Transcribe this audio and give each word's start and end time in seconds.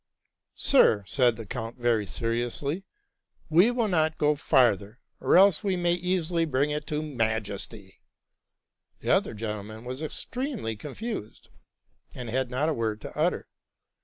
'?—'* 0.39 0.53
Sir,'' 0.55 1.03
said 1.05 1.35
the 1.35 1.45
count 1.45 1.77
very 1.77 2.07
seriously,'' 2.07 2.85
we 3.51 3.69
will 3.69 3.87
not 3.87 4.17
go 4.17 4.35
farther, 4.35 4.99
or 5.19 5.37
else 5.37 5.63
we 5.63 5.75
may 5.75 5.93
easily 5.93 6.43
bring 6.43 6.71
it 6.71 6.87
to 6.87 7.03
Majesty.'' 7.03 8.01
The 9.01 9.11
other 9.11 9.35
gentle 9.35 9.61
man 9.61 9.85
was 9.85 10.01
extremely 10.01 10.75
confused, 10.75 11.49
and 12.15 12.31
had 12.31 12.49
not 12.49 12.67
a 12.67 12.73
word 12.73 12.99
to 13.01 13.15
utter. 13.15 13.47